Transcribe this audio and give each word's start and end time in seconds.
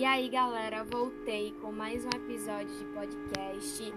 E 0.00 0.04
aí, 0.06 0.30
galera, 0.30 0.82
voltei 0.82 1.52
com 1.60 1.70
mais 1.70 2.06
um 2.06 2.08
episódio 2.08 2.74
de 2.74 2.86
podcast 2.86 3.92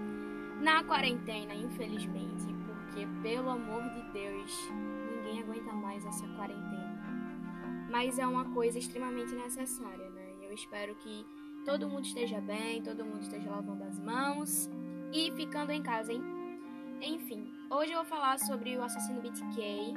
na 0.59 0.83
quarentena, 0.83 1.55
infelizmente, 1.55 2.43
porque 2.65 3.07
pelo 3.21 3.49
amor 3.49 3.83
de 3.83 4.11
Deus, 4.11 4.69
ninguém 4.69 5.39
aguenta 5.39 5.71
mais 5.71 6.05
essa 6.05 6.27
quarentena. 6.35 7.87
Mas 7.89 8.19
é 8.19 8.27
uma 8.27 8.43
coisa 8.53 8.77
extremamente 8.77 9.33
necessária, 9.33 10.09
né? 10.09 10.33
Eu 10.41 10.53
espero 10.53 10.93
que 10.95 11.25
todo 11.63 11.87
mundo 11.87 12.03
esteja 12.03 12.41
bem, 12.41 12.83
todo 12.83 13.05
mundo 13.05 13.21
esteja 13.21 13.49
lavando 13.49 13.85
as 13.85 13.97
mãos 13.97 14.69
e 15.13 15.31
ficando 15.31 15.71
em 15.71 15.81
casa, 15.81 16.11
hein? 16.11 16.21
Enfim, 17.01 17.49
hoje 17.69 17.93
eu 17.93 17.99
vou 17.99 18.05
falar 18.05 18.37
sobre 18.39 18.75
o 18.75 18.83
assassino 18.83 19.21
BTK. 19.21 19.93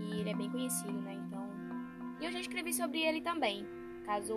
E 0.00 0.18
ele 0.18 0.30
é 0.30 0.34
bem 0.34 0.50
conhecido, 0.50 1.00
né? 1.02 1.14
Então. 1.24 1.48
E 2.20 2.24
eu 2.24 2.32
já 2.32 2.40
escrevi 2.40 2.72
sobre 2.72 3.00
ele 3.00 3.20
também. 3.20 3.64
Caso 4.04 4.34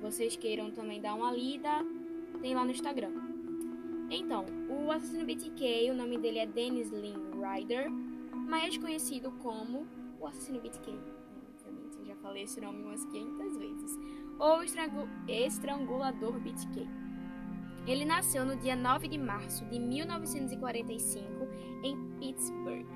vocês 0.00 0.36
queiram 0.36 0.70
também 0.70 1.00
dar 1.00 1.14
uma 1.14 1.30
lida, 1.30 1.84
tem 2.40 2.54
lá 2.54 2.64
no 2.64 2.70
Instagram. 2.70 3.12
Então, 4.10 4.44
o 4.68 4.90
assassino 4.90 5.24
BTK, 5.24 5.90
o 5.90 5.94
nome 5.94 6.18
dele 6.18 6.38
é 6.38 6.46
Dennis 6.46 6.90
Lynn 6.90 7.30
Ryder, 7.40 7.90
mais 7.90 8.76
conhecido 8.78 9.30
como 9.42 9.86
o 10.18 10.26
assassino 10.26 10.60
BTK. 10.60 10.90
Obviamente, 10.90 11.98
eu 11.98 12.06
já 12.06 12.16
falei 12.16 12.42
esse 12.42 12.60
nome 12.60 12.82
umas 12.82 13.04
500 13.04 13.56
vezes. 13.58 13.98
Ou 14.38 14.62
estrangulador 15.28 16.40
BTK. 16.40 16.88
Ele 17.86 18.04
nasceu 18.04 18.44
no 18.44 18.56
dia 18.56 18.74
9 18.74 19.06
de 19.08 19.18
março 19.18 19.64
de 19.66 19.78
1945 19.78 21.48
em 21.84 21.96
Pittsburgh. 22.18 22.86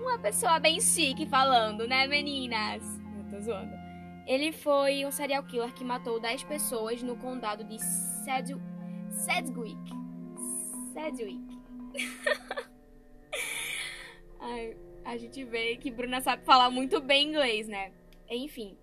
Uma 0.00 0.18
pessoa 0.18 0.58
bem 0.58 0.80
chique 0.80 1.26
falando, 1.26 1.86
né, 1.86 2.06
meninas? 2.06 2.82
Eu 3.18 3.30
tô 3.30 3.40
zoando. 3.40 3.81
Ele 4.26 4.52
foi 4.52 5.04
um 5.04 5.10
serial 5.10 5.42
killer 5.44 5.72
que 5.74 5.84
matou 5.84 6.20
10 6.20 6.44
pessoas 6.44 7.02
no 7.02 7.16
condado 7.16 7.64
de 7.64 7.78
Sedgwick. 8.24 9.90
Sedgwick. 10.92 11.58
Ai, 14.38 14.76
a 15.04 15.16
gente 15.16 15.44
vê 15.44 15.76
que 15.76 15.90
Bruna 15.90 16.20
sabe 16.20 16.44
falar 16.44 16.70
muito 16.70 17.00
bem 17.00 17.28
inglês, 17.28 17.66
né? 17.66 17.92
Enfim, 18.30 18.76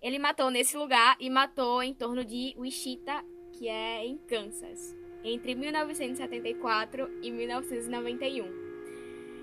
ele 0.00 0.18
matou 0.18 0.50
nesse 0.50 0.76
lugar 0.76 1.16
e 1.20 1.28
matou 1.28 1.82
em 1.82 1.94
torno 1.94 2.24
de 2.24 2.54
Wichita, 2.58 3.24
que 3.52 3.68
é 3.68 4.04
em 4.04 4.16
Kansas, 4.16 4.96
entre 5.22 5.54
1974 5.54 7.20
e 7.22 7.30
1991. 7.30 8.66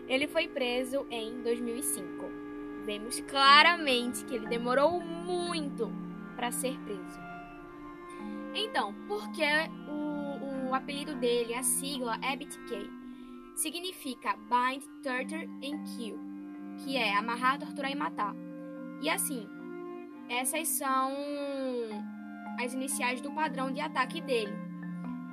Ele 0.07 0.27
foi 0.27 0.47
preso 0.47 1.07
em 1.09 1.41
2005 1.41 2.42
vemos 2.85 3.19
claramente 3.21 4.25
que 4.25 4.35
ele 4.35 4.47
demorou 4.47 4.99
muito 5.01 5.91
para 6.35 6.51
ser 6.51 6.77
preso. 6.79 7.19
Então, 8.53 8.93
por 9.07 9.31
que 9.31 9.43
o, 9.89 10.69
o 10.69 10.75
apelido 10.75 11.15
dele, 11.15 11.53
a 11.53 11.63
sigla 11.63 12.17
é 12.21 12.35
BTK? 12.35 12.89
Significa 13.55 14.35
Bind, 14.35 14.83
Torture 15.01 15.49
and 15.63 15.83
Kill, 15.85 16.19
que 16.83 16.97
é 16.97 17.15
amarrar, 17.15 17.59
torturar 17.59 17.91
e 17.91 17.95
matar. 17.95 18.35
E 19.01 19.09
assim, 19.09 19.47
essas 20.29 20.67
são 20.67 21.11
as 22.59 22.73
iniciais 22.73 23.21
do 23.21 23.31
padrão 23.31 23.71
de 23.71 23.81
ataque 23.81 24.21
dele. 24.21 24.53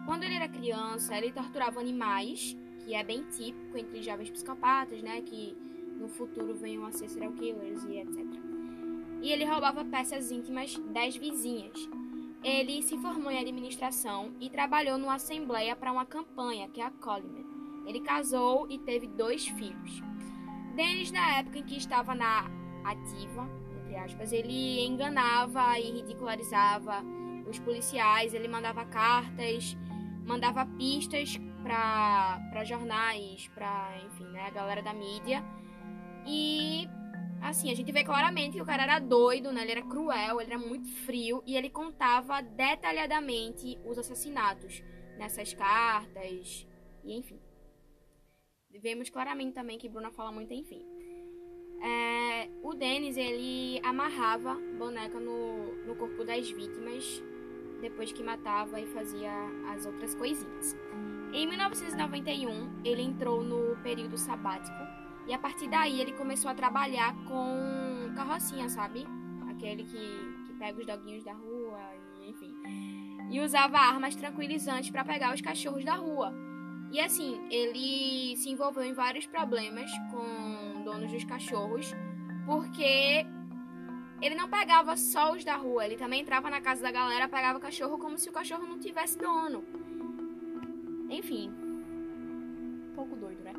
Quando 0.07 0.25
ele 0.25 0.35
era 0.35 0.49
criança, 0.49 1.17
ele 1.17 1.33
torturava 1.33 1.81
animais, 1.81 2.57
que 2.85 2.95
é 2.95 3.05
bem 3.05 3.23
típico 3.25 3.77
entre 3.77 4.03
jovens 4.03 4.31
psicopatas, 4.31 5.03
né? 5.03 5.21
Que 5.23 5.57
no 6.01 6.09
futuro 6.09 6.55
venham 6.55 6.85
a 6.87 6.93
ser 6.93 7.09
serial 7.09 7.33
killers 7.33 7.85
e 7.85 7.99
etc. 7.99 8.27
E 9.23 9.31
ele 9.31 9.45
roubava 9.45 9.85
peças 9.85 10.31
íntimas 10.31 10.75
das 10.93 11.15
vizinhas. 11.15 11.89
Ele 12.43 12.83
se 12.83 12.97
formou 12.97 13.31
em 13.31 13.39
administração 13.39 14.33
e 14.41 14.49
trabalhou 14.49 14.97
numa 14.97 15.17
assembleia 15.17 15.77
para 15.77 15.93
uma 15.93 16.07
campanha, 16.07 16.69
que 16.69 16.81
é 16.81 16.85
a 16.85 16.91
Coleman. 16.91 17.45
Ele 17.87 18.01
casou 18.01 18.67
e 18.71 18.79
teve 18.79 19.07
dois 19.07 19.47
filhos. 19.47 20.03
Dennis, 20.75 21.11
na 21.11 21.39
época 21.39 21.59
em 21.59 21.65
que 21.65 21.77
estava 21.77 22.15
na 22.15 22.47
ativa, 22.83 23.47
entre 23.79 23.97
aspas, 23.97 24.33
ele 24.33 24.87
enganava 24.87 25.79
e 25.79 25.91
ridicularizava 25.91 27.05
os 27.47 27.59
policiais, 27.59 28.33
ele 28.33 28.49
mandava 28.49 28.87
cartas, 28.87 29.77
mandava 30.25 30.65
pistas 30.65 31.39
para 31.63 32.65
jornais, 32.65 33.49
para, 33.49 33.99
enfim, 34.07 34.25
né, 34.25 34.47
a 34.47 34.51
galera 34.51 34.81
da 34.81 34.95
mídia 34.95 35.45
e 36.27 36.89
assim, 37.43 37.71
a 37.71 37.75
gente 37.75 37.91
vê 37.91 38.05
claramente 38.05 38.55
que 38.55 38.63
o 38.63 38.67
cara 38.67 38.83
era 38.83 38.99
doido, 38.99 39.53
né? 39.53 39.63
Ele 39.63 39.73
era 39.73 39.83
cruel, 39.83 40.41
ele 40.41 40.53
era 40.53 40.59
muito 40.59 40.89
frio 41.05 41.43
e 41.47 41.57
ele 41.57 41.71
contava 41.71 42.41
detalhadamente 42.43 43.79
os 43.85 43.99
assassinatos 43.99 44.83
nessas 45.19 45.53
cartas 45.55 46.67
e 47.05 47.17
enfim. 47.17 47.41
Vemos 48.71 49.11
claramente 49.11 49.53
também 49.53 49.79
que 49.79 49.89
Bruna 49.89 50.11
fala 50.11 50.31
muito 50.31 50.53
enfim. 50.53 50.85
É, 51.83 52.49
o 52.63 52.75
Dennis, 52.75 53.17
ele 53.17 53.81
amarrava 53.83 54.55
boneca 54.79 55.19
no, 55.19 55.87
no 55.87 55.97
corpo 55.97 56.25
das 56.25 56.51
vítimas 56.51 57.23
depois 57.81 58.13
que 58.13 58.23
matava 58.23 58.79
e 58.79 58.87
fazia 58.87 59.33
as 59.69 59.87
outras 59.87 60.15
coisinhas. 60.15 60.77
Em 61.33 61.47
1991, 61.47 62.83
ele 62.85 63.03
entrou 63.03 63.43
no 63.43 63.77
período 63.83 64.19
sabático 64.19 64.77
e 65.27 65.35
a 65.35 65.39
partir 65.39 65.69
daí 65.69 66.01
ele 66.01 66.13
começou 66.13 66.51
a 66.51 66.55
trabalhar 66.55 67.15
com 67.25 68.13
carrocinha, 68.15 68.69
sabe? 68.69 69.07
Aquele 69.49 69.85
que, 69.85 70.45
que 70.47 70.53
pega 70.59 70.79
os 70.79 70.87
doguinhos 70.87 71.25
da 71.25 71.33
rua, 71.33 71.81
enfim. 72.27 72.55
E 73.31 73.41
usava 73.41 73.79
armas 73.79 74.15
tranquilizantes 74.15 74.91
para 74.91 75.05
pegar 75.05 75.35
os 75.35 75.41
cachorros 75.41 75.85
da 75.85 75.95
rua. 75.95 76.33
E 76.93 76.99
assim, 76.99 77.41
ele 77.51 78.37
se 78.37 78.51
envolveu 78.51 78.83
em 78.83 78.93
vários 78.93 79.27
problemas 79.27 79.91
com 80.11 80.83
donos 80.83 81.13
dos 81.13 81.25
cachorros, 81.25 81.95
porque 82.45 83.25
ele 84.21 84.35
não 84.35 84.49
pegava 84.49 84.97
só 84.97 85.33
os 85.33 85.45
da 85.45 85.57
rua, 85.57 85.87
ele 85.87 85.97
também 85.97 86.21
entrava 86.21 86.51
na 86.51 86.61
casa 86.61 86.83
da 86.83 86.91
galera, 86.91 87.29
pegava 87.29 87.59
o 87.59 87.61
cachorro 87.61 87.97
como 87.97 88.19
se 88.19 88.29
o 88.29 88.33
cachorro 88.33 88.67
não 88.67 88.79
tivesse 88.79 89.17
dono. 89.17 89.65
Enfim, 91.09 91.51
um 91.51 92.93
pouco 92.95 93.17
doido, 93.17 93.43
né? 93.43 93.53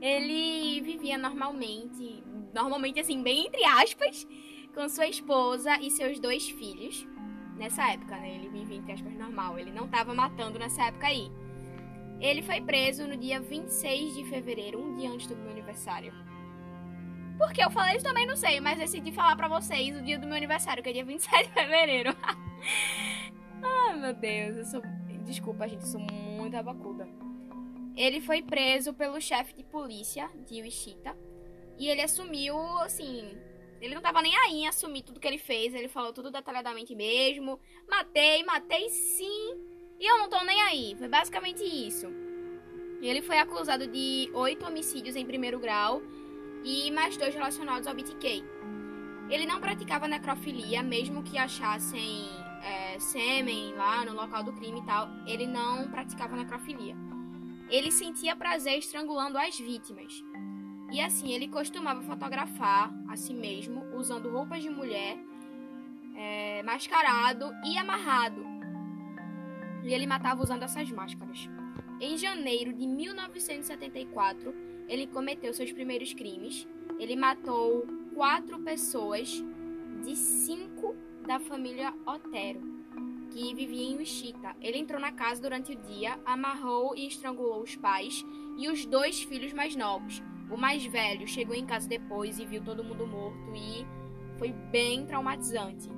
Ele 0.00 0.80
vivia 0.80 1.18
normalmente, 1.18 2.22
normalmente 2.54 3.00
assim, 3.00 3.22
bem 3.22 3.46
entre 3.46 3.64
aspas, 3.64 4.26
com 4.74 4.88
sua 4.88 5.06
esposa 5.06 5.78
e 5.80 5.90
seus 5.90 6.18
dois 6.18 6.48
filhos. 6.48 7.06
Nessa 7.56 7.92
época, 7.92 8.16
né? 8.16 8.36
Ele 8.36 8.48
vivia 8.48 8.78
entre 8.78 8.92
aspas 8.92 9.14
normal. 9.14 9.58
Ele 9.58 9.70
não 9.70 9.84
estava 9.84 10.14
matando 10.14 10.58
nessa 10.58 10.84
época 10.84 11.08
aí. 11.08 11.30
Ele 12.18 12.42
foi 12.42 12.60
preso 12.60 13.06
no 13.06 13.16
dia 13.16 13.40
26 13.40 14.14
de 14.14 14.24
fevereiro, 14.24 14.80
um 14.80 14.96
dia 14.96 15.10
antes 15.10 15.26
do 15.26 15.36
meu 15.36 15.50
aniversário. 15.50 16.12
Por 17.38 17.52
que 17.52 17.64
eu 17.64 17.70
falei 17.70 17.96
isso 17.96 18.04
também 18.04 18.26
não 18.26 18.36
sei, 18.36 18.60
mas 18.60 18.78
decidi 18.78 19.10
falar 19.12 19.34
para 19.34 19.48
vocês 19.48 19.96
o 19.96 20.02
dia 20.02 20.18
do 20.18 20.26
meu 20.26 20.36
aniversário, 20.36 20.82
que 20.82 20.90
é 20.90 20.92
dia 20.92 21.04
27 21.04 21.48
de 21.48 21.54
fevereiro. 21.54 22.14
Ai, 23.62 23.96
meu 23.98 24.14
Deus, 24.14 24.56
eu 24.58 24.64
sou. 24.64 24.82
Desculpa, 25.24 25.66
gente, 25.66 25.82
eu 25.82 25.86
sou 25.86 26.00
muito 26.00 26.56
abacuda. 26.56 27.08
Ele 28.00 28.18
foi 28.18 28.40
preso 28.40 28.94
pelo 28.94 29.20
chefe 29.20 29.52
de 29.52 29.62
polícia 29.62 30.30
de 30.46 30.62
Wichita 30.62 31.14
e 31.78 31.86
ele 31.86 32.00
assumiu, 32.00 32.56
assim, 32.78 33.30
ele 33.78 33.94
não 33.94 34.00
tava 34.00 34.22
nem 34.22 34.34
aí 34.38 34.60
em 34.60 34.66
assumir 34.66 35.02
tudo 35.02 35.20
que 35.20 35.28
ele 35.28 35.36
fez, 35.36 35.74
ele 35.74 35.86
falou 35.86 36.10
tudo 36.10 36.30
detalhadamente 36.30 36.94
mesmo. 36.94 37.60
Matei, 37.86 38.42
matei 38.42 38.88
sim, 38.88 39.54
e 39.98 40.10
eu 40.10 40.16
não 40.16 40.30
tô 40.30 40.42
nem 40.44 40.62
aí. 40.62 40.96
Foi 40.96 41.08
basicamente 41.08 41.62
isso. 41.62 42.06
Ele 43.02 43.20
foi 43.20 43.36
acusado 43.36 43.86
de 43.86 44.30
oito 44.32 44.64
homicídios 44.64 45.14
em 45.14 45.26
primeiro 45.26 45.58
grau 45.58 46.00
e 46.64 46.90
mais 46.90 47.18
dois 47.18 47.34
relacionados 47.34 47.86
ao 47.86 47.94
BTK. 47.94 48.42
Ele 49.28 49.44
não 49.44 49.60
praticava 49.60 50.08
necrofilia, 50.08 50.82
mesmo 50.82 51.22
que 51.22 51.36
achassem 51.36 52.30
é, 52.62 52.98
sêmen 52.98 53.74
lá 53.74 54.06
no 54.06 54.14
local 54.14 54.42
do 54.42 54.54
crime 54.54 54.80
e 54.80 54.86
tal. 54.86 55.06
Ele 55.26 55.46
não 55.46 55.90
praticava 55.90 56.34
necrofilia. 56.34 56.96
Ele 57.70 57.92
sentia 57.92 58.34
prazer 58.34 58.78
estrangulando 58.78 59.38
as 59.38 59.56
vítimas. 59.58 60.24
E 60.92 61.00
assim, 61.00 61.32
ele 61.32 61.46
costumava 61.46 62.02
fotografar 62.02 62.92
a 63.08 63.16
si 63.16 63.32
mesmo 63.32 63.84
usando 63.94 64.28
roupas 64.28 64.60
de 64.60 64.68
mulher, 64.68 65.16
é, 66.16 66.62
mascarado 66.64 67.52
e 67.64 67.78
amarrado. 67.78 68.44
E 69.84 69.94
ele 69.94 70.04
matava 70.04 70.42
usando 70.42 70.64
essas 70.64 70.90
máscaras. 70.90 71.48
Em 72.00 72.16
janeiro 72.16 72.72
de 72.72 72.86
1974, 72.86 74.52
ele 74.88 75.06
cometeu 75.06 75.54
seus 75.54 75.72
primeiros 75.72 76.12
crimes. 76.12 76.66
Ele 76.98 77.14
matou 77.14 77.86
quatro 78.14 78.58
pessoas 78.58 79.42
de 80.02 80.16
cinco 80.16 80.96
da 81.24 81.38
família 81.38 81.94
Otero 82.04 82.79
que 83.30 83.54
vivia 83.54 83.90
em 83.90 83.96
Wichita. 83.96 84.54
Ele 84.60 84.78
entrou 84.78 85.00
na 85.00 85.12
casa 85.12 85.40
durante 85.40 85.72
o 85.72 85.76
dia, 85.76 86.18
amarrou 86.24 86.94
e 86.96 87.06
estrangulou 87.06 87.62
os 87.62 87.76
pais 87.76 88.24
e 88.58 88.68
os 88.68 88.84
dois 88.84 89.22
filhos 89.22 89.52
mais 89.52 89.74
novos. 89.74 90.22
O 90.50 90.56
mais 90.56 90.84
velho 90.84 91.26
chegou 91.26 91.54
em 91.54 91.64
casa 91.64 91.88
depois 91.88 92.38
e 92.38 92.44
viu 92.44 92.62
todo 92.62 92.84
mundo 92.84 93.06
morto 93.06 93.54
e 93.54 93.86
foi 94.38 94.52
bem 94.52 95.06
traumatizante. 95.06 95.88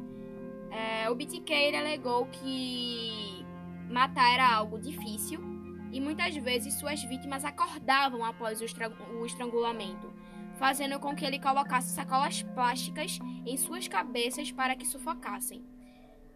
É, 0.70 1.08
o 1.10 1.14
BTK 1.14 1.74
alegou 1.76 2.26
que 2.26 3.44
matar 3.90 4.32
era 4.34 4.54
algo 4.54 4.78
difícil 4.78 5.40
e 5.90 6.00
muitas 6.00 6.34
vezes 6.36 6.74
suas 6.74 7.02
vítimas 7.02 7.44
acordavam 7.44 8.24
após 8.24 8.60
o, 8.60 8.64
o 9.18 9.26
estrangulamento, 9.26 10.12
fazendo 10.58 10.98
com 10.98 11.14
que 11.14 11.24
ele 11.24 11.38
colocasse 11.38 11.94
sacolas 11.94 12.42
plásticas 12.42 13.18
em 13.46 13.56
suas 13.56 13.88
cabeças 13.88 14.50
para 14.50 14.74
que 14.74 14.86
sufocassem. 14.86 15.62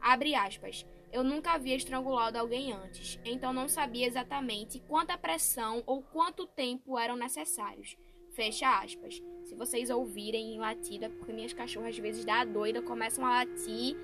Abre 0.00 0.34
aspas. 0.34 0.86
Eu 1.12 1.24
nunca 1.24 1.52
havia 1.52 1.76
estrangulado 1.76 2.38
alguém 2.38 2.72
antes, 2.72 3.18
então 3.24 3.52
não 3.52 3.68
sabia 3.68 4.06
exatamente 4.06 4.80
quanta 4.80 5.16
pressão 5.16 5.82
ou 5.86 6.02
quanto 6.02 6.46
tempo 6.46 6.98
eram 6.98 7.16
necessários. 7.16 7.96
Fecha 8.32 8.68
aspas. 8.80 9.22
Se 9.44 9.54
vocês 9.54 9.88
ouvirem 9.88 10.54
em 10.54 10.58
latida, 10.58 11.08
porque 11.08 11.32
minhas 11.32 11.52
cachorras 11.52 11.90
às 11.90 11.98
vezes 11.98 12.24
dá 12.24 12.40
a 12.40 12.44
doida, 12.44 12.82
começam 12.82 13.24
a 13.24 13.30
latir 13.30 13.96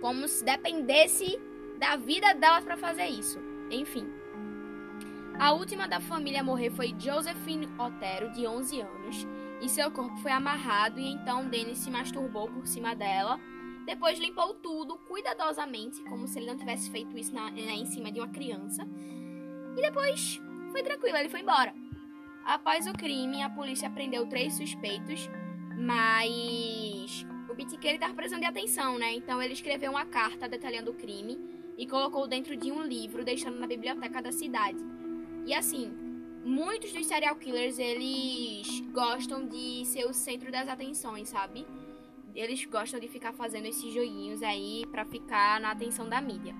como 0.00 0.26
se 0.26 0.44
dependesse 0.44 1.38
da 1.78 1.96
vida 1.96 2.34
delas 2.34 2.64
para 2.64 2.76
fazer 2.76 3.06
isso. 3.06 3.38
Enfim. 3.70 4.06
A 5.38 5.52
última 5.52 5.86
da 5.86 6.00
família 6.00 6.40
a 6.40 6.44
morrer 6.44 6.70
foi 6.70 6.94
Josephine 6.98 7.68
Otero, 7.78 8.32
de 8.32 8.46
11 8.46 8.80
anos, 8.80 9.26
e 9.60 9.68
seu 9.68 9.90
corpo 9.90 10.16
foi 10.18 10.32
amarrado 10.32 10.98
e 10.98 11.08
então 11.08 11.48
Dennis 11.48 11.78
se 11.78 11.90
masturbou 11.90 12.48
por 12.48 12.66
cima 12.66 12.94
dela. 12.94 13.38
Depois 13.84 14.18
limpou 14.18 14.54
tudo 14.54 14.96
cuidadosamente, 14.96 16.02
como 16.04 16.26
se 16.26 16.38
ele 16.38 16.46
não 16.46 16.56
tivesse 16.56 16.90
feito 16.90 17.16
isso 17.18 17.34
na, 17.34 17.50
em 17.50 17.86
cima 17.86 18.12
de 18.12 18.20
uma 18.20 18.28
criança. 18.28 18.86
E 19.76 19.80
depois 19.80 20.40
foi 20.70 20.82
tranquilo, 20.82 21.16
ele 21.16 21.28
foi 21.28 21.40
embora. 21.40 21.74
Após 22.44 22.86
o 22.86 22.92
crime, 22.92 23.42
a 23.42 23.50
polícia 23.50 23.90
prendeu 23.90 24.26
três 24.26 24.54
suspeitos, 24.54 25.28
mas 25.76 27.26
o 27.48 27.54
BTK 27.54 27.94
estava 27.94 28.14
precisando 28.14 28.40
de 28.40 28.46
atenção, 28.46 28.98
né? 28.98 29.14
Então 29.14 29.40
ele 29.42 29.52
escreveu 29.52 29.90
uma 29.90 30.06
carta 30.06 30.48
detalhando 30.48 30.90
o 30.90 30.94
crime 30.94 31.38
e 31.76 31.86
colocou 31.86 32.26
dentro 32.26 32.56
de 32.56 32.70
um 32.70 32.82
livro, 32.82 33.24
deixando 33.24 33.58
na 33.58 33.66
biblioteca 33.66 34.20
da 34.22 34.32
cidade. 34.32 34.78
E 35.46 35.54
assim, 35.54 35.92
muitos 36.44 36.92
dos 36.92 37.06
serial 37.06 37.36
killers, 37.36 37.78
eles 37.78 38.80
gostam 38.92 39.46
de 39.46 39.84
ser 39.84 40.04
o 40.06 40.12
centro 40.12 40.50
das 40.50 40.68
atenções, 40.68 41.28
sabe? 41.28 41.66
Eles 42.34 42.64
gostam 42.64 42.98
de 42.98 43.08
ficar 43.08 43.32
fazendo 43.32 43.66
esses 43.66 43.92
joguinhos 43.92 44.42
aí 44.42 44.84
para 44.90 45.04
ficar 45.04 45.60
na 45.60 45.70
atenção 45.70 46.08
da 46.08 46.20
mídia. 46.20 46.54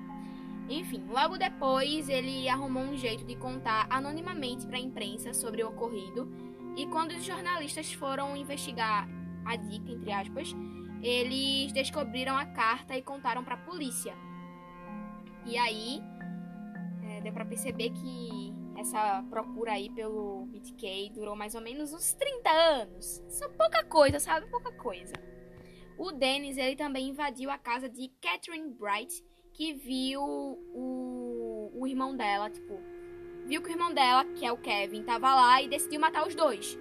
Enfim, 0.69 1.05
logo 1.09 1.37
depois 1.37 2.09
ele 2.09 2.49
arrumou 2.49 2.83
um 2.83 2.97
jeito 2.97 3.25
de 3.25 3.37
contar 3.37 3.87
anonimamente 3.91 4.67
para 4.67 4.77
a 4.77 4.81
imprensa 4.81 5.35
sobre 5.35 5.63
o 5.63 5.69
ocorrido. 5.69 6.29
E 6.77 6.87
quando 6.87 7.13
os 7.13 7.25
jornalistas 7.25 7.93
foram 7.93 8.37
investigar 8.37 9.09
a 9.45 9.57
dica, 9.57 9.91
entre 9.91 10.13
aspas, 10.13 10.55
eles 11.03 11.73
descobriram 11.73 12.37
a 12.37 12.47
carta 12.47 12.97
e 12.97 13.03
contaram 13.03 13.43
para 13.45 13.55
a 13.55 13.59
polícia. 13.59 14.15
E 15.45 15.59
aí 15.59 16.01
é, 17.03 17.21
deu 17.21 17.33
para 17.33 17.45
perceber 17.45 17.91
que 17.91 18.55
essa 18.77 19.23
procura 19.29 19.73
aí 19.73 19.91
pelo 19.91 20.47
BTK 20.47 21.11
durou 21.15 21.37
mais 21.37 21.55
ou 21.55 21.61
menos 21.61 21.93
uns 21.93 22.15
30 22.15 22.51
anos. 22.51 23.23
É 23.43 23.49
pouca 23.49 23.85
coisa, 23.85 24.19
sabe? 24.19 24.47
Pouca 24.47 24.73
coisa. 24.73 25.13
O 25.97 26.11
Dennis, 26.11 26.57
ele 26.57 26.77
também 26.77 27.09
invadiu 27.09 27.51
a 27.51 27.59
casa 27.59 27.89
de 27.89 28.11
Catherine 28.21 28.71
Bright, 28.71 29.23
que 29.53 29.73
viu 29.75 30.23
o, 30.23 31.71
o 31.75 31.87
irmão 31.87 32.17
dela, 32.17 32.49
tipo, 32.51 32.79
viu 33.47 33.61
que 33.61 33.69
o 33.69 33.73
irmão 33.73 33.93
dela, 33.93 34.25
que 34.25 34.45
é 34.45 34.53
o 34.53 34.57
Kevin, 34.57 35.03
tava 35.03 35.35
lá 35.35 35.63
e 35.63 35.69
decidiu 35.69 36.01
matar 36.01 36.27
os 36.27 36.35
dois. 36.35 36.79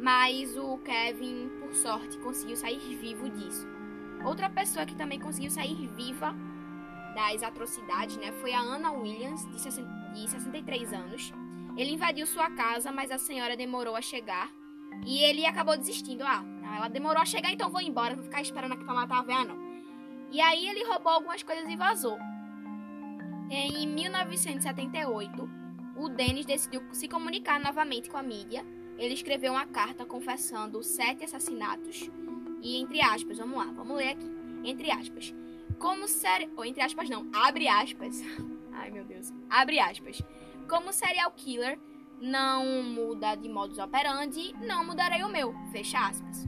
Mas 0.00 0.56
o 0.56 0.78
Kevin, 0.78 1.48
por 1.60 1.74
sorte, 1.74 2.18
conseguiu 2.18 2.56
sair 2.56 2.78
vivo 2.78 3.28
disso. 3.30 3.66
Outra 4.24 4.50
pessoa 4.50 4.86
que 4.86 4.96
também 4.96 5.18
conseguiu 5.18 5.50
sair 5.50 5.86
viva 5.88 6.34
das 7.14 7.42
atrocidades, 7.42 8.16
né, 8.16 8.32
foi 8.32 8.52
a 8.52 8.60
Anna 8.60 8.92
Williams, 8.92 9.48
de, 9.50 9.60
60, 9.60 9.88
de 10.12 10.28
63 10.28 10.92
anos. 10.92 11.32
Ele 11.76 11.92
invadiu 11.92 12.26
sua 12.26 12.50
casa, 12.50 12.90
mas 12.90 13.10
a 13.10 13.18
senhora 13.18 13.56
demorou 13.56 13.94
a 13.94 14.02
chegar 14.02 14.50
e 15.06 15.22
ele 15.22 15.46
acabou 15.46 15.76
desistindo. 15.76 16.24
Ah, 16.24 16.44
ela 16.76 16.88
demorou 16.88 17.20
a 17.20 17.24
chegar, 17.24 17.50
então 17.50 17.70
vou 17.70 17.80
embora, 17.80 18.14
vou 18.14 18.24
ficar 18.24 18.40
esperando 18.40 18.72
aqui 18.72 18.84
pra 18.84 18.94
matar 18.94 19.18
a 19.18 19.22
véia, 19.22 19.44
não. 19.44 19.58
E 20.30 20.40
aí 20.40 20.68
ele 20.68 20.84
roubou 20.84 21.12
algumas 21.12 21.42
coisas 21.42 21.68
e 21.68 21.76
vazou. 21.76 22.18
Em 23.50 23.86
1978, 23.86 25.50
o 25.96 26.08
Dennis 26.08 26.44
decidiu 26.44 26.82
se 26.92 27.08
comunicar 27.08 27.58
novamente 27.58 28.10
com 28.10 28.16
a 28.16 28.22
mídia. 28.22 28.64
Ele 28.98 29.14
escreveu 29.14 29.52
uma 29.52 29.66
carta 29.66 30.04
confessando 30.04 30.82
sete 30.82 31.24
assassinatos. 31.24 32.10
E 32.60 32.76
entre 32.76 33.00
aspas, 33.00 33.38
vamos 33.38 33.56
lá, 33.56 33.72
vamos 33.72 33.96
ler 33.96 34.10
aqui. 34.10 34.30
Entre 34.64 34.90
aspas. 34.90 35.34
Como 35.78 36.06
ser. 36.06 36.50
Ou 36.56 36.64
entre 36.64 36.82
aspas 36.82 37.08
não, 37.08 37.26
abre 37.32 37.68
aspas. 37.68 38.20
Ai 38.72 38.90
meu 38.90 39.04
Deus. 39.04 39.32
Abre 39.48 39.78
aspas. 39.80 40.22
Como 40.68 40.92
serial 40.92 41.32
killer 41.32 41.78
não 42.20 42.82
muda 42.82 43.34
de 43.36 43.48
modus 43.48 43.78
operandi, 43.78 44.54
não 44.60 44.84
mudarei 44.84 45.22
o 45.22 45.28
meu. 45.28 45.54
Fecha 45.72 45.98
aspas. 45.98 46.46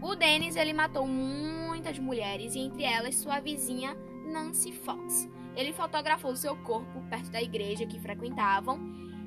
O 0.00 0.14
Dennis 0.14 0.56
ele 0.56 0.72
matou 0.72 1.06
muitas 1.06 1.98
mulheres 1.98 2.54
e 2.54 2.60
entre 2.60 2.84
elas 2.84 3.14
sua 3.14 3.40
vizinha 3.40 3.94
Nancy 4.24 4.72
Fox. 4.72 5.28
Ele 5.54 5.72
fotografou 5.72 6.36
seu 6.36 6.56
corpo 6.62 7.00
perto 7.08 7.30
da 7.30 7.42
igreja 7.42 7.86
que 7.86 7.98
frequentavam 7.98 8.78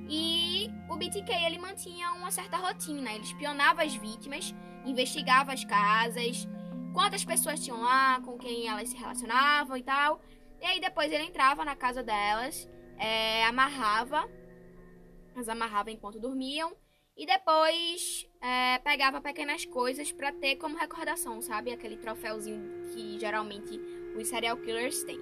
e 0.07 0.69
o 0.89 0.95
BTK 0.95 1.31
ele 1.45 1.57
mantinha 1.57 2.11
uma 2.13 2.31
certa 2.31 2.57
rotina. 2.57 3.11
Ele 3.11 3.23
espionava 3.23 3.83
as 3.83 3.95
vítimas, 3.95 4.53
investigava 4.85 5.53
as 5.53 5.65
casas, 5.65 6.47
quantas 6.93 7.25
pessoas 7.25 7.63
tinham 7.63 7.81
lá, 7.81 8.21
com 8.21 8.37
quem 8.37 8.67
elas 8.67 8.89
se 8.89 8.97
relacionavam 8.97 9.75
e 9.75 9.83
tal. 9.83 10.21
E 10.61 10.65
aí 10.65 10.79
depois 10.79 11.11
ele 11.11 11.23
entrava 11.23 11.65
na 11.65 11.75
casa 11.75 12.03
delas, 12.03 12.69
é, 12.97 13.43
amarrava, 13.45 14.29
as 15.35 15.49
amarrava 15.49 15.89
enquanto 15.89 16.19
dormiam 16.19 16.75
e 17.19 17.25
depois 17.25 18.25
é, 18.39 18.77
pegava 18.79 19.19
pequenas 19.19 19.65
coisas 19.65 20.09
para 20.09 20.31
ter 20.31 20.55
como 20.55 20.77
recordação, 20.77 21.41
sabe? 21.41 21.69
Aquele 21.69 21.97
troféuzinho 21.97 22.87
que 22.93 23.19
geralmente 23.19 23.77
os 24.17 24.25
serial 24.25 24.55
killers 24.55 25.03
têm. 25.03 25.19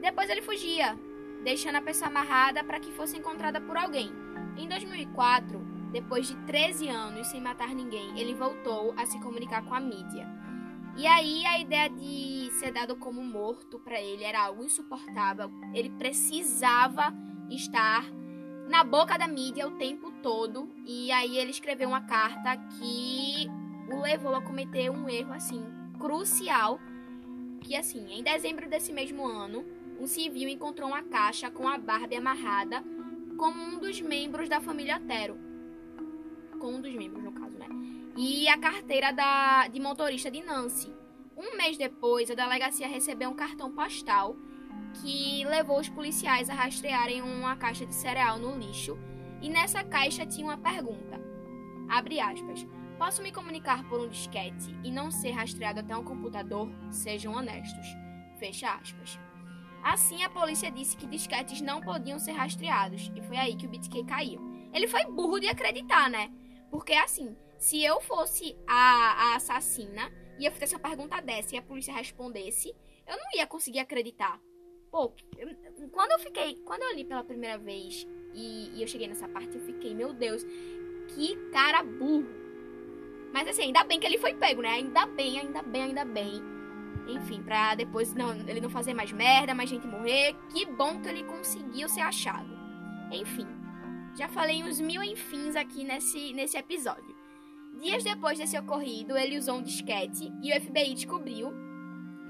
Depois 0.00 0.30
ele 0.30 0.40
fugia, 0.40 0.98
deixando 1.44 1.76
a 1.76 1.82
pessoa 1.82 2.08
amarrada 2.08 2.64
para 2.64 2.80
que 2.80 2.90
fosse 2.90 3.18
encontrada 3.18 3.60
por 3.60 3.76
alguém. 3.76 4.10
Em 4.56 4.66
2004, 4.66 5.60
depois 5.92 6.26
de 6.26 6.36
13 6.46 6.88
anos 6.88 7.26
sem 7.26 7.40
matar 7.40 7.74
ninguém, 7.74 8.18
ele 8.18 8.32
voltou 8.32 8.94
a 8.96 9.04
se 9.04 9.20
comunicar 9.20 9.62
com 9.62 9.74
a 9.74 9.80
mídia. 9.80 10.26
E 10.96 11.06
aí 11.06 11.44
a 11.44 11.58
ideia 11.58 11.90
de 11.90 12.50
ser 12.52 12.72
dado 12.72 12.96
como 12.96 13.22
morto 13.22 13.78
para 13.78 14.00
ele 14.00 14.24
era 14.24 14.40
algo 14.40 14.64
insuportável. 14.64 15.50
Ele 15.74 15.90
precisava 15.90 17.12
estar 17.50 18.06
na 18.74 18.82
boca 18.82 19.16
da 19.16 19.28
mídia 19.28 19.68
o 19.68 19.76
tempo 19.76 20.10
todo. 20.20 20.68
E 20.84 21.12
aí 21.12 21.38
ele 21.38 21.52
escreveu 21.52 21.88
uma 21.88 22.00
carta 22.00 22.56
que 22.56 23.48
o 23.88 24.00
levou 24.00 24.34
a 24.34 24.42
cometer 24.42 24.90
um 24.90 25.08
erro 25.08 25.32
assim 25.32 25.64
crucial, 25.96 26.80
que 27.60 27.76
assim, 27.76 28.04
em 28.10 28.20
dezembro 28.20 28.68
desse 28.68 28.92
mesmo 28.92 29.24
ano, 29.24 29.64
um 30.00 30.08
civil 30.08 30.48
encontrou 30.48 30.88
uma 30.88 31.04
caixa 31.04 31.52
com 31.52 31.68
a 31.68 31.78
Barbie 31.78 32.16
amarrada 32.16 32.82
como 33.38 33.62
um 33.62 33.78
dos 33.78 34.00
membros 34.00 34.48
da 34.48 34.60
família 34.60 34.98
Tero. 34.98 35.38
Com 36.58 36.74
um 36.74 36.80
dos 36.80 36.92
membros, 36.92 37.22
no 37.22 37.30
caso, 37.30 37.56
né? 37.56 37.68
E 38.16 38.48
a 38.48 38.58
carteira 38.58 39.12
da, 39.12 39.68
de 39.68 39.78
motorista 39.78 40.32
de 40.32 40.42
Nancy. 40.42 40.92
Um 41.36 41.56
mês 41.56 41.78
depois, 41.78 42.28
a 42.28 42.34
delegacia 42.34 42.88
recebeu 42.88 43.30
um 43.30 43.34
cartão 43.34 43.70
postal 43.70 44.36
que 44.94 45.44
levou 45.44 45.80
os 45.80 45.88
policiais 45.88 46.48
a 46.48 46.54
rastrearem 46.54 47.22
uma 47.22 47.56
caixa 47.56 47.84
de 47.84 47.94
cereal 47.94 48.38
no 48.38 48.56
lixo 48.56 48.98
e 49.42 49.48
nessa 49.48 49.82
caixa 49.82 50.24
tinha 50.24 50.46
uma 50.46 50.58
pergunta. 50.58 51.20
Abre 51.88 52.20
aspas. 52.20 52.66
Posso 52.98 53.22
me 53.22 53.32
comunicar 53.32 53.86
por 53.88 54.00
um 54.00 54.08
disquete 54.08 54.74
e 54.84 54.90
não 54.90 55.10
ser 55.10 55.32
rastreado 55.32 55.80
até 55.80 55.96
um 55.96 56.04
computador? 56.04 56.70
Sejam 56.90 57.34
honestos. 57.34 57.86
Fecha 58.38 58.72
aspas. 58.72 59.18
Assim, 59.82 60.22
a 60.22 60.30
polícia 60.30 60.70
disse 60.70 60.96
que 60.96 61.06
disquetes 61.06 61.60
não 61.60 61.80
podiam 61.80 62.18
ser 62.18 62.32
rastreados 62.32 63.12
e 63.14 63.20
foi 63.20 63.36
aí 63.36 63.56
que 63.56 63.66
o 63.66 63.68
BitK 63.68 64.04
caiu. 64.04 64.40
Ele 64.72 64.88
foi 64.88 65.04
burro 65.04 65.38
de 65.38 65.48
acreditar, 65.48 66.08
né? 66.08 66.32
Porque 66.70 66.94
assim, 66.94 67.36
se 67.58 67.82
eu 67.82 68.00
fosse 68.00 68.56
a, 68.66 68.74
a 68.74 69.36
assassina 69.36 70.10
e 70.38 70.46
eu 70.46 70.52
fizesse 70.52 70.74
uma 70.74 70.80
pergunta 70.80 71.20
dessa 71.20 71.54
e 71.54 71.58
a 71.58 71.62
polícia 71.62 71.92
respondesse, 71.92 72.74
eu 73.06 73.16
não 73.16 73.38
ia 73.38 73.46
conseguir 73.46 73.80
acreditar. 73.80 74.40
Pô, 74.94 75.12
eu, 75.36 75.48
quando 75.90 76.12
eu 76.12 76.20
fiquei. 76.20 76.54
Quando 76.64 76.82
eu 76.84 76.94
li 76.94 77.04
pela 77.04 77.24
primeira 77.24 77.58
vez 77.58 78.06
e, 78.32 78.70
e, 78.76 78.80
eu 78.80 78.86
cheguei 78.86 79.08
nessa 79.08 79.26
parte, 79.26 79.56
eu 79.56 79.60
fiquei, 79.60 79.92
meu 79.92 80.12
Deus, 80.12 80.46
que 81.08 81.34
cara 81.50 81.82
burro. 81.82 82.28
Mas 83.32 83.48
assim, 83.48 83.62
ainda 83.62 83.82
bem 83.82 83.98
que 83.98 84.06
ele 84.06 84.18
foi 84.18 84.34
pego, 84.34 84.62
né? 84.62 84.68
Ainda 84.68 85.04
bem, 85.04 85.40
ainda 85.40 85.62
bem, 85.62 85.82
ainda 85.82 86.04
bem. 86.04 86.40
Enfim, 87.08 87.42
pra 87.42 87.74
depois 87.74 88.14
não, 88.14 88.36
ele 88.48 88.60
não 88.60 88.70
fazer 88.70 88.94
mais 88.94 89.10
merda, 89.10 89.52
mais 89.52 89.68
gente 89.68 89.84
morrer. 89.84 90.36
Que 90.52 90.64
bom 90.64 91.00
que 91.00 91.08
ele 91.08 91.24
conseguiu 91.24 91.88
ser 91.88 92.02
achado. 92.02 92.56
Enfim, 93.10 93.48
já 94.16 94.28
falei 94.28 94.62
uns 94.62 94.80
mil 94.80 95.02
enfins 95.02 95.56
aqui 95.56 95.82
nesse, 95.82 96.32
nesse 96.34 96.56
episódio. 96.56 97.16
Dias 97.80 98.04
depois 98.04 98.38
desse 98.38 98.56
ocorrido, 98.56 99.18
ele 99.18 99.38
usou 99.38 99.56
um 99.56 99.62
disquete 99.62 100.32
e 100.40 100.56
o 100.56 100.60
FBI 100.60 100.94
descobriu 100.94 101.63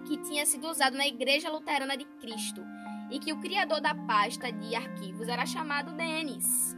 que 0.05 0.17
tinha 0.19 0.45
sido 0.47 0.69
usado 0.69 0.97
na 0.97 1.07
Igreja 1.07 1.51
Luterana 1.51 1.97
de 1.97 2.05
Cristo 2.21 2.63
e 3.11 3.19
que 3.19 3.33
o 3.33 3.41
criador 3.41 3.81
da 3.81 3.95
pasta 3.95 4.51
de 4.51 4.75
arquivos 4.75 5.29
era 5.29 5.47
chamado 5.47 5.93
Dennis. 5.93 6.77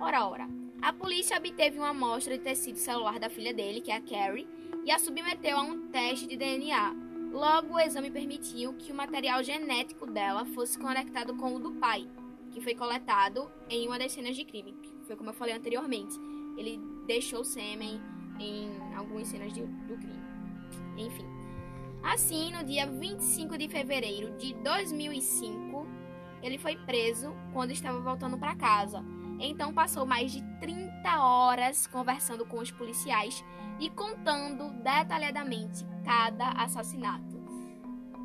Ora, 0.00 0.26
ora. 0.26 0.48
A 0.82 0.92
polícia 0.92 1.38
obteve 1.38 1.78
uma 1.78 1.90
amostra 1.90 2.36
de 2.36 2.44
tecido 2.44 2.76
celular 2.76 3.18
da 3.18 3.30
filha 3.30 3.54
dele, 3.54 3.80
que 3.80 3.90
é 3.90 3.96
a 3.96 4.00
Carrie, 4.00 4.46
e 4.84 4.90
a 4.90 4.98
submeteu 4.98 5.56
a 5.56 5.62
um 5.62 5.88
teste 5.88 6.26
de 6.26 6.36
DNA. 6.36 6.94
Logo, 7.32 7.74
o 7.74 7.80
exame 7.80 8.10
permitiu 8.10 8.74
que 8.74 8.92
o 8.92 8.94
material 8.94 9.42
genético 9.42 10.06
dela 10.06 10.44
fosse 10.44 10.78
conectado 10.78 11.34
com 11.36 11.54
o 11.54 11.58
do 11.58 11.72
pai, 11.72 12.06
que 12.52 12.60
foi 12.60 12.74
coletado 12.74 13.50
em 13.68 13.86
uma 13.86 13.98
das 13.98 14.12
cenas 14.12 14.36
de 14.36 14.44
crime, 14.44 14.74
foi 15.06 15.16
como 15.16 15.30
eu 15.30 15.34
falei 15.34 15.54
anteriormente. 15.54 16.14
Ele 16.56 16.78
deixou 17.06 17.44
sêmen 17.44 18.00
em 18.38 18.70
algumas 18.94 19.28
cenas 19.28 19.52
de, 19.52 19.62
do 19.62 19.96
crime. 19.96 20.22
Enfim. 20.96 21.43
Assim, 22.04 22.52
no 22.52 22.62
dia 22.62 22.86
25 22.86 23.56
de 23.56 23.66
fevereiro 23.66 24.36
de 24.36 24.52
2005, 24.54 25.86
ele 26.42 26.58
foi 26.58 26.76
preso 26.76 27.34
quando 27.52 27.70
estava 27.70 27.98
voltando 27.98 28.38
para 28.38 28.54
casa. 28.54 29.02
Então 29.40 29.72
passou 29.72 30.04
mais 30.04 30.30
de 30.30 30.42
30 30.60 31.18
horas 31.18 31.86
conversando 31.86 32.44
com 32.44 32.58
os 32.58 32.70
policiais 32.70 33.42
e 33.80 33.88
contando 33.88 34.70
detalhadamente 34.82 35.84
cada 36.04 36.50
assassinato. 36.50 37.42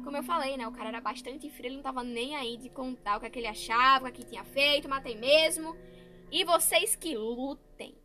Como 0.03 0.17
eu 0.17 0.23
falei, 0.23 0.57
né? 0.57 0.67
O 0.67 0.71
cara 0.71 0.89
era 0.89 1.01
bastante 1.01 1.49
frio, 1.49 1.67
ele 1.67 1.75
não 1.77 1.83
tava 1.83 2.03
nem 2.03 2.35
aí 2.35 2.57
de 2.57 2.69
contar 2.69 3.17
o 3.17 3.19
que, 3.21 3.27
é 3.27 3.29
que 3.29 3.39
ele 3.39 3.47
achava, 3.47 4.09
o 4.09 4.11
que, 4.11 4.21
é 4.21 4.25
que 4.25 4.29
tinha 4.31 4.43
feito, 4.43 4.89
matei 4.89 5.15
mesmo. 5.15 5.75
E 6.29 6.43
vocês 6.43 6.95
que 6.95 7.15
lutem. 7.15 7.95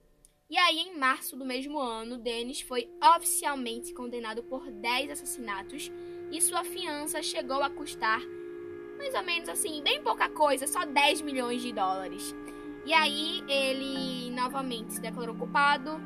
E 0.50 0.58
aí, 0.58 0.78
em 0.78 0.98
março 0.98 1.36
do 1.36 1.44
mesmo 1.44 1.78
ano, 1.78 2.18
Dennis 2.18 2.60
foi 2.60 2.88
oficialmente 3.16 3.94
condenado 3.94 4.42
por 4.42 4.70
10 4.70 5.10
assassinatos 5.10 5.90
e 6.30 6.40
sua 6.40 6.62
fiança 6.62 7.22
chegou 7.22 7.62
a 7.62 7.70
custar 7.70 8.20
mais 8.98 9.14
ou 9.14 9.22
menos 9.22 9.48
assim, 9.48 9.82
bem 9.82 10.02
pouca 10.02 10.28
coisa, 10.28 10.66
só 10.66 10.84
10 10.84 11.20
milhões 11.22 11.62
de 11.62 11.72
dólares. 11.72 12.34
E 12.86 12.92
aí 12.92 13.42
ele 13.48 14.30
novamente 14.30 14.94
se 14.94 15.00
declarou 15.00 15.34
culpado, 15.34 16.00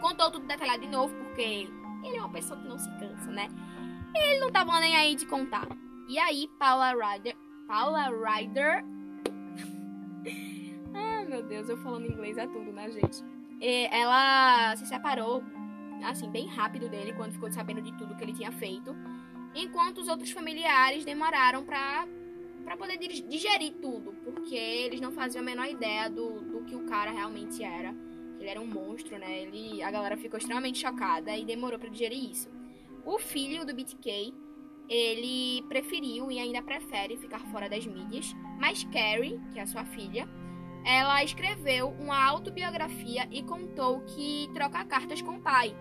contou 0.00 0.30
tudo 0.30 0.46
detalhado 0.46 0.80
de 0.80 0.88
novo, 0.88 1.14
porque 1.14 1.68
ele 2.04 2.16
é 2.16 2.20
uma 2.20 2.32
pessoa 2.32 2.58
que 2.60 2.68
não 2.68 2.78
se 2.78 2.88
cansa, 2.98 3.30
né? 3.30 3.48
Ele 4.14 4.40
não 4.40 4.50
tava 4.50 4.80
nem 4.80 4.96
aí 4.96 5.14
de 5.14 5.26
contar. 5.26 5.66
E 6.08 6.18
aí, 6.18 6.48
Paula 6.58 6.92
Ryder. 6.92 7.36
Paula 7.66 8.08
Ryder. 8.08 8.84
ah, 10.94 11.24
meu 11.28 11.42
Deus, 11.42 11.68
eu 11.68 11.76
falando 11.78 12.06
inglês 12.06 12.38
é 12.38 12.46
tudo, 12.46 12.72
né, 12.72 12.90
gente? 12.90 13.22
Ela 13.60 14.76
se 14.76 14.86
separou, 14.86 15.42
assim, 16.04 16.30
bem 16.30 16.46
rápido 16.46 16.88
dele, 16.88 17.12
quando 17.12 17.32
ficou 17.32 17.50
sabendo 17.50 17.82
de 17.82 17.92
tudo 17.96 18.14
que 18.14 18.22
ele 18.22 18.32
tinha 18.32 18.52
feito. 18.52 18.94
Enquanto 19.54 19.98
os 19.98 20.08
outros 20.08 20.30
familiares 20.30 21.04
demoraram 21.04 21.64
pra, 21.64 22.06
pra 22.64 22.76
poder 22.76 22.98
digerir 22.98 23.74
tudo, 23.80 24.12
porque 24.24 24.54
eles 24.54 25.00
não 25.00 25.10
faziam 25.10 25.42
a 25.42 25.44
menor 25.44 25.66
ideia 25.66 26.08
do, 26.08 26.40
do 26.40 26.64
que 26.64 26.76
o 26.76 26.84
cara 26.84 27.10
realmente 27.10 27.62
era. 27.62 27.94
Ele 28.38 28.48
era 28.48 28.60
um 28.60 28.66
monstro, 28.66 29.18
né? 29.18 29.42
Ele, 29.42 29.82
a 29.82 29.90
galera 29.90 30.16
ficou 30.16 30.38
extremamente 30.38 30.78
chocada 30.78 31.36
e 31.36 31.44
demorou 31.44 31.78
para 31.78 31.88
digerir 31.88 32.30
isso. 32.30 32.48
O 33.04 33.18
filho 33.18 33.64
do 33.64 33.74
BTK, 33.74 34.32
ele 34.88 35.62
preferiu 35.68 36.30
e 36.30 36.38
ainda 36.38 36.62
prefere 36.62 37.16
ficar 37.16 37.40
fora 37.50 37.68
das 37.68 37.86
mídias, 37.86 38.34
mas 38.60 38.84
Carrie, 38.84 39.40
que 39.52 39.58
é 39.58 39.62
a 39.62 39.66
sua 39.66 39.84
filha, 39.84 40.28
ela 40.88 41.22
escreveu 41.22 41.90
uma 42.00 42.18
autobiografia 42.24 43.28
e 43.30 43.42
contou 43.42 44.00
que 44.06 44.48
troca 44.54 44.82
cartas 44.86 45.20
com 45.20 45.32
o 45.32 45.42
pai. 45.42 45.76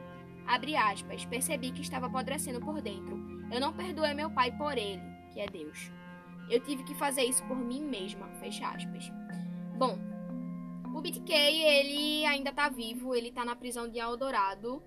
Abre 0.45 0.75
aspas, 0.75 1.23
percebi 1.23 1.71
que 1.71 1.81
estava 1.81 2.07
apodrecendo 2.07 2.59
por 2.59 2.81
dentro. 2.81 3.17
Eu 3.49 3.61
não 3.61 3.71
perdoei 3.71 4.13
meu 4.13 4.29
pai 4.29 4.51
por 4.57 4.77
ele, 4.77 5.01
que 5.31 5.39
é 5.39 5.47
Deus. 5.47 5.89
Eu 6.49 6.59
tive 6.59 6.83
que 6.83 6.93
fazer 6.93 7.23
isso 7.23 7.41
por 7.45 7.55
mim 7.55 7.81
mesma, 7.85 8.27
fecha 8.41 8.67
aspas. 8.67 9.09
Bom, 9.77 9.97
o 10.93 10.99
BTK, 10.99 11.31
ele 11.31 12.25
ainda 12.25 12.51
tá 12.51 12.67
vivo, 12.67 13.15
ele 13.15 13.31
tá 13.31 13.45
na 13.45 13.55
prisão 13.55 13.87
de 13.87 13.99
Eldorado, 13.99 14.83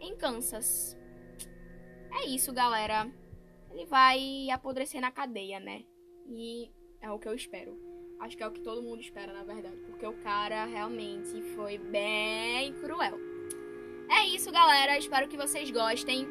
em 0.00 0.16
Kansas. 0.16 0.96
É 2.10 2.24
isso, 2.24 2.54
galera. 2.54 3.06
Ele 3.70 3.84
vai 3.84 4.48
apodrecer 4.48 4.98
na 4.98 5.12
cadeia, 5.12 5.60
né? 5.60 5.84
E 6.26 6.70
é 7.02 7.10
o 7.10 7.18
que 7.18 7.28
eu 7.28 7.34
espero. 7.34 7.87
Acho 8.18 8.36
que 8.36 8.42
é 8.42 8.46
o 8.46 8.50
que 8.50 8.60
todo 8.60 8.82
mundo 8.82 9.00
espera, 9.00 9.32
na 9.32 9.44
verdade. 9.44 9.76
Porque 9.86 10.06
o 10.06 10.12
cara 10.14 10.64
realmente 10.64 11.40
foi 11.54 11.78
bem 11.78 12.72
cruel. 12.74 13.18
É 14.08 14.26
isso, 14.26 14.50
galera. 14.50 14.98
Espero 14.98 15.28
que 15.28 15.36
vocês 15.36 15.70
gostem. 15.70 16.26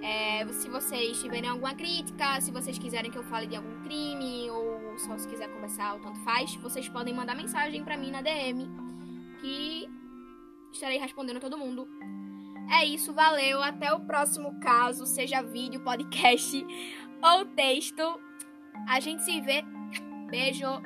É, 0.00 0.46
se 0.52 0.68
vocês 0.68 1.20
tiverem 1.20 1.50
alguma 1.50 1.74
crítica, 1.74 2.40
se 2.40 2.52
vocês 2.52 2.78
quiserem 2.78 3.10
que 3.10 3.18
eu 3.18 3.24
fale 3.24 3.48
de 3.48 3.56
algum 3.56 3.82
crime, 3.82 4.48
ou 4.50 4.96
só 4.98 5.18
se 5.18 5.26
quiser 5.26 5.48
conversar, 5.48 5.94
ou 5.94 6.00
tanto 6.00 6.20
faz, 6.20 6.54
vocês 6.56 6.88
podem 6.88 7.12
mandar 7.12 7.34
mensagem 7.34 7.82
pra 7.82 7.96
mim 7.96 8.12
na 8.12 8.22
DM. 8.22 8.68
Que 9.40 9.88
estarei 10.72 10.98
respondendo 10.98 11.40
todo 11.40 11.58
mundo. 11.58 11.88
É 12.70 12.84
isso, 12.84 13.12
valeu. 13.12 13.62
Até 13.62 13.92
o 13.92 14.00
próximo 14.00 14.60
caso, 14.60 15.06
seja 15.06 15.42
vídeo, 15.42 15.80
podcast 15.80 16.64
ou 17.22 17.44
texto. 17.46 18.20
A 18.88 19.00
gente 19.00 19.24
se 19.24 19.40
vê. 19.40 19.64
Beijo. 20.30 20.82